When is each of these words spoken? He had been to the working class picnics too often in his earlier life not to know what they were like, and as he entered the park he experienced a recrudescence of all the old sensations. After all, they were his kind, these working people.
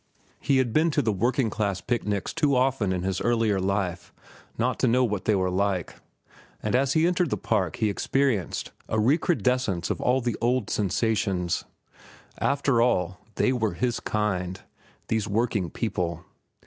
He 0.39 0.57
had 0.57 0.73
been 0.73 0.89
to 0.97 1.03
the 1.03 1.11
working 1.11 1.51
class 1.51 1.79
picnics 1.79 2.33
too 2.33 2.55
often 2.55 2.91
in 2.91 3.03
his 3.03 3.21
earlier 3.21 3.59
life 3.59 4.11
not 4.57 4.79
to 4.79 4.87
know 4.87 5.03
what 5.03 5.25
they 5.25 5.35
were 5.35 5.51
like, 5.51 5.93
and 6.63 6.73
as 6.75 6.93
he 6.93 7.05
entered 7.05 7.29
the 7.29 7.37
park 7.37 7.75
he 7.75 7.87
experienced 7.87 8.71
a 8.89 8.99
recrudescence 8.99 9.91
of 9.91 10.01
all 10.01 10.19
the 10.19 10.37
old 10.41 10.71
sensations. 10.71 11.65
After 12.39 12.81
all, 12.81 13.19
they 13.35 13.53
were 13.53 13.75
his 13.75 13.99
kind, 13.99 14.59
these 15.07 15.27
working 15.27 15.69
people. 15.69 16.25